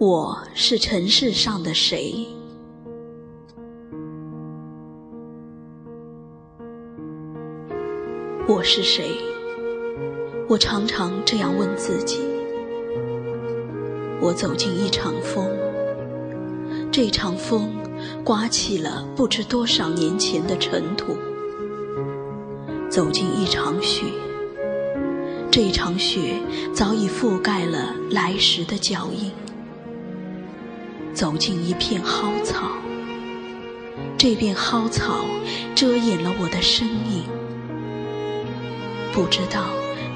[0.00, 2.26] 我是尘世上的谁？
[8.48, 9.12] 我是谁？
[10.48, 12.18] 我常常这样问自己。
[14.20, 15.48] 我走进一场风，
[16.90, 17.70] 这场风
[18.24, 21.14] 刮起了不知多少年前的尘土；
[22.90, 24.06] 走进一场雪，
[25.52, 26.34] 这场雪
[26.74, 29.30] 早已覆盖了来时的脚印。
[31.14, 32.72] 走进一片蒿草，
[34.18, 35.24] 这片蒿草
[35.72, 37.22] 遮掩了我的身影。
[39.12, 39.66] 不知道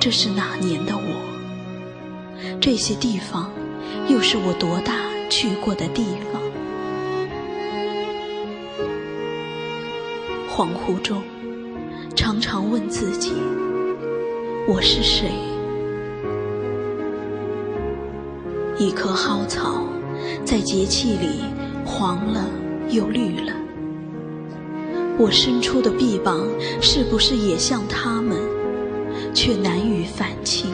[0.00, 3.50] 这是哪年的我，这些地方
[4.08, 4.94] 又是我多大
[5.28, 6.40] 去过的地方？
[10.48, 11.22] 恍惚中，
[12.14, 13.34] 常常问自己：
[14.66, 15.30] 我是谁？
[18.78, 19.82] 一棵蒿草。
[20.44, 21.44] 在节气里，
[21.84, 22.48] 黄了
[22.90, 23.52] 又绿了。
[25.18, 26.46] 我伸出的臂膀，
[26.80, 28.36] 是不是也像他们，
[29.32, 30.70] 却难于反清？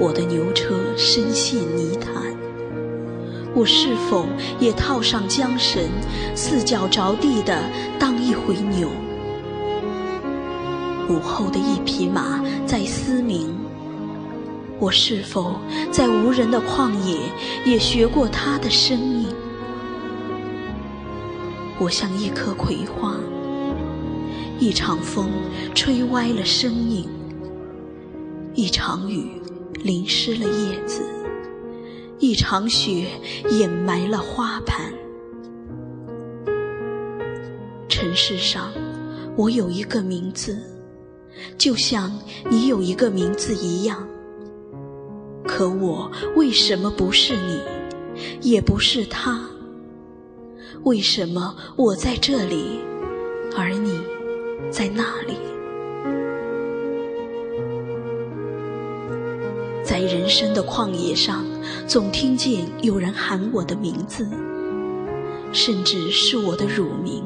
[0.00, 2.34] 我的牛车深陷泥潭，
[3.54, 4.26] 我是否
[4.58, 5.82] 也套上缰绳，
[6.34, 7.62] 四脚着地的
[7.98, 8.88] 当一回牛？
[11.08, 13.59] 午后的一匹马在嘶鸣。
[14.80, 15.60] 我是否
[15.92, 17.20] 在无人的旷野
[17.66, 19.26] 也学过他的声音？
[21.78, 23.14] 我像一棵葵花，
[24.58, 25.28] 一场风
[25.74, 27.06] 吹歪了身影，
[28.54, 29.30] 一场雨
[29.74, 31.02] 淋湿了叶子，
[32.18, 33.06] 一场雪
[33.50, 34.90] 掩埋了花盘。
[37.86, 38.72] 尘世上，
[39.36, 40.58] 我有一个名字，
[41.58, 42.10] 就像
[42.48, 44.06] 你有一个名字一样。
[45.60, 47.60] 可我为什么不是你，
[48.40, 49.38] 也不是他？
[50.84, 52.80] 为什么我在这里，
[53.54, 54.00] 而你
[54.70, 55.34] 在那里？
[59.84, 61.44] 在人生的旷野上，
[61.86, 64.26] 总听见有人喊我的名字，
[65.52, 67.22] 甚至是我的乳名。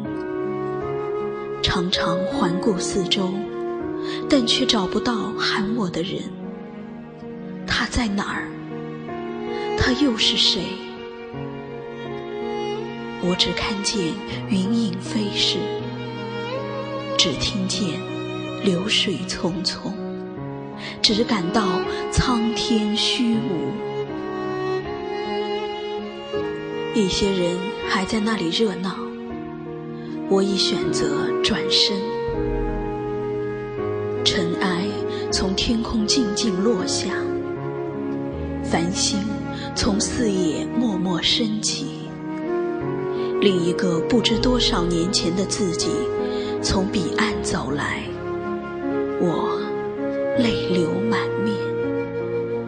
[1.62, 3.30] 常常环顾四周，
[4.28, 6.18] 但却找不到喊我的人。
[7.94, 8.48] 在哪儿？
[9.78, 10.62] 他又是谁？
[13.22, 14.12] 我只看见
[14.50, 15.58] 云影飞逝，
[17.16, 18.00] 只听见
[18.64, 19.92] 流水匆匆，
[21.00, 21.62] 只感到
[22.10, 23.70] 苍天虚无。
[26.96, 27.56] 一些人
[27.88, 28.96] 还在那里热闹，
[30.28, 31.96] 我已选择转身。
[34.24, 34.84] 尘埃
[35.30, 37.10] 从天空静静落下。
[38.74, 39.20] 繁星
[39.76, 41.86] 从四野默默升起，
[43.40, 45.90] 另一个不知多少年前的自己
[46.60, 48.02] 从彼岸走来，
[49.20, 49.60] 我
[50.40, 51.54] 泪流满面。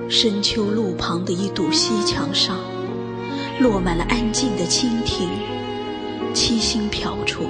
[0.08, 2.56] 深秋路旁的一堵西墙上，
[3.58, 5.28] 落满了安静的蜻蜓，
[6.32, 7.42] 七星飘出，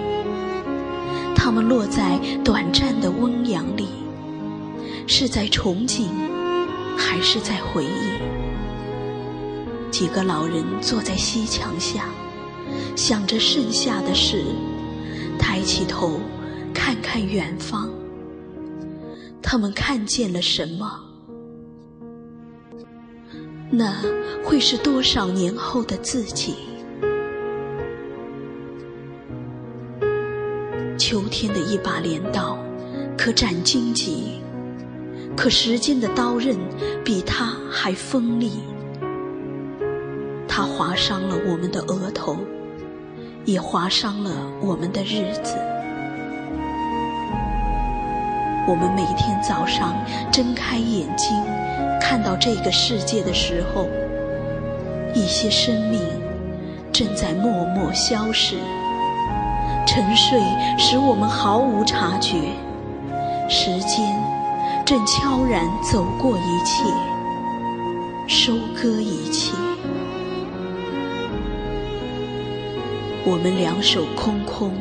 [1.34, 3.86] 它们落在短暂的温阳里，
[5.06, 6.04] 是在憧憬，
[6.96, 8.35] 还是在回忆？
[9.98, 12.10] 几个老人坐在西墙下，
[12.94, 14.44] 想着剩下的事，
[15.38, 16.20] 抬起头
[16.74, 17.90] 看看远方。
[19.40, 21.00] 他们看见了什么？
[23.70, 23.96] 那
[24.44, 26.56] 会是多少年后的自己？
[30.98, 32.58] 秋天的一把镰刀，
[33.16, 34.42] 可斩荆棘，
[35.34, 36.54] 可时间的刀刃
[37.02, 38.60] 比它还锋利。
[40.56, 42.38] 它划伤了我们的额头，
[43.44, 44.30] 也划伤了
[44.62, 45.54] 我们的日子。
[48.66, 49.94] 我们每天早上
[50.32, 51.36] 睁开眼睛，
[52.00, 53.86] 看到这个世界的时候，
[55.12, 56.00] 一些生命
[56.90, 58.56] 正在默默消逝。
[59.86, 60.40] 沉睡
[60.78, 62.38] 使我们毫无察觉，
[63.46, 64.18] 时间
[64.86, 66.82] 正悄然走过一切，
[68.26, 69.52] 收割一切。
[73.28, 74.72] 我们两手空空，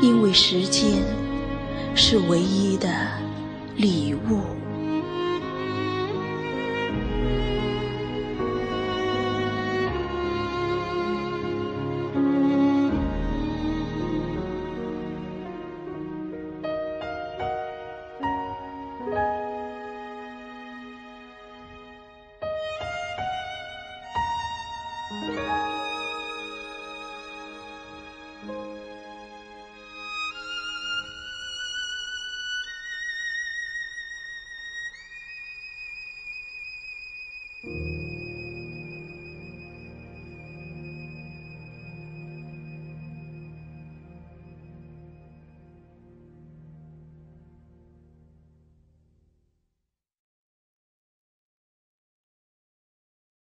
[0.00, 1.02] 因为时间
[1.94, 2.88] 是唯一的
[3.76, 4.40] 礼物。